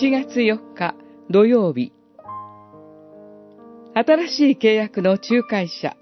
[0.00, 0.94] 7月4日
[1.28, 1.92] 土曜日。
[3.92, 5.94] 新しい契約の仲介者。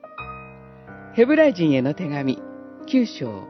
[1.14, 2.38] ヘブライ人への手紙。
[2.86, 3.48] 9章。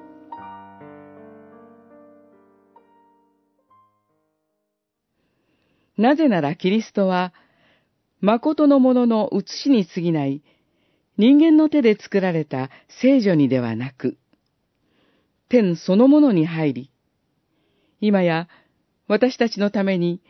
[5.98, 7.34] なぜならキリストは
[8.22, 10.42] 誠のものの写しに過ぎない
[11.18, 12.70] 人間の手で作られた
[13.02, 14.16] 聖女にではなく、
[15.50, 16.90] 天そのものに入り、
[18.00, 18.48] 今や
[19.08, 20.22] 私たちのために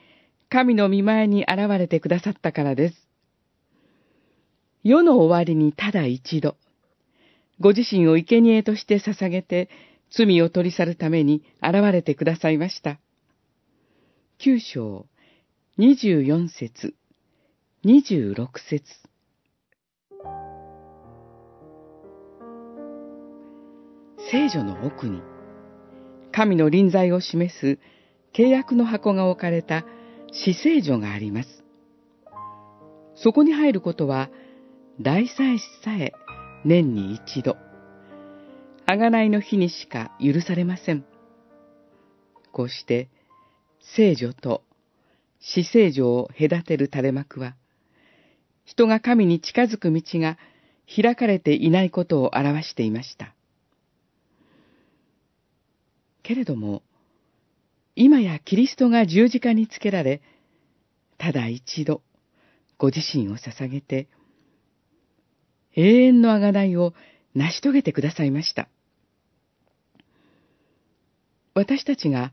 [0.50, 3.08] 神の見前に現れてくださったからです。
[4.82, 6.56] 世の終わりにただ一度、
[7.60, 9.68] ご自身を生贄として捧げて
[10.10, 12.98] 罪を取り去るために現れてくださいました。
[14.38, 15.06] 九章、
[15.76, 16.94] 二十四節、
[17.84, 18.82] 二十六節。
[24.30, 25.20] 聖女の奥に、
[26.32, 27.78] 神の臨在を示す
[28.32, 29.84] 契約の箱が置かれた
[30.32, 31.64] 死聖女があります。
[33.16, 34.30] そこに入ることは、
[35.00, 36.12] 大祭司さえ
[36.64, 37.56] 年に一度、
[38.86, 41.04] 贖いの日にしか許されません。
[42.52, 43.08] こうして、
[43.94, 44.62] 聖女と
[45.40, 47.54] 死聖女を隔てる垂れ幕は、
[48.64, 50.36] 人が神に近づく道が
[50.94, 53.34] 開かれていないことを表していました。
[56.22, 56.82] けれども、
[58.00, 60.22] 今やキリストが十字架につけられ、
[61.18, 62.00] ただ一度、
[62.78, 64.06] ご自身を捧げて、
[65.74, 66.94] 永遠の贖いを
[67.34, 68.68] 成し遂げてくださいました。
[71.54, 72.32] 私たちが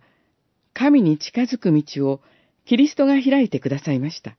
[0.76, 2.22] 神に近づく道を
[2.66, 4.38] キリストが開いてくださいました。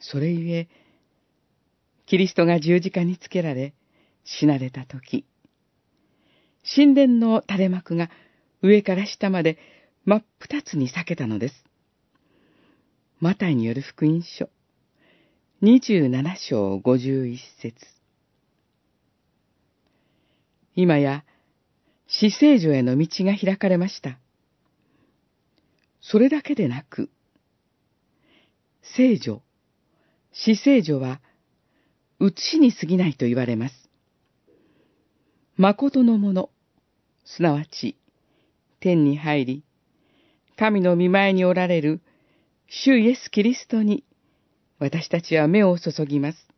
[0.00, 0.68] それゆえ、
[2.04, 3.72] キリストが十字架につけられ、
[4.24, 5.24] 死なれたとき、
[6.76, 8.10] 神殿の垂れ幕が
[8.62, 9.58] 上から下まで
[10.04, 11.64] 真っ二つに裂けたのです。
[13.20, 14.48] マタイによる福音書、
[15.62, 17.74] 27章51節
[20.74, 21.24] 今や、
[22.06, 24.18] 死聖女への道が開かれました。
[26.00, 27.10] それだけでなく、
[28.96, 29.42] 聖女、
[30.32, 31.20] 死聖女は、
[32.20, 33.74] 写しに過ぎないと言われます。
[35.56, 36.50] 誠のもの、
[37.24, 37.98] すなわち、
[38.80, 39.64] 天に入り、
[40.56, 42.00] 神の見前におられる
[42.68, 44.04] 主イエス・キリストに
[44.78, 46.48] 私たちは目を注ぎます。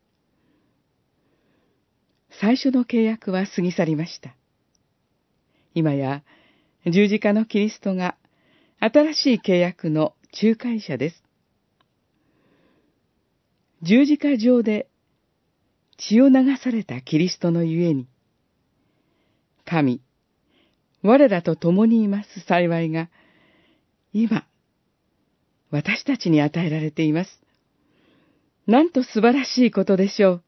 [2.41, 4.34] 最初の契約は過ぎ去りました。
[5.75, 6.22] 今や
[6.86, 8.16] 十字架のキリストが
[8.80, 11.22] 新しい契約の仲介者です。
[13.82, 14.88] 十字架上で
[15.97, 18.09] 血を流されたキリストのゆえに、
[19.64, 20.00] 神、
[21.02, 23.08] 我らと共にいます幸いが、
[24.12, 24.46] 今、
[25.70, 27.40] 私たちに与えられています。
[28.66, 30.42] なんと素晴らしいことでしょう。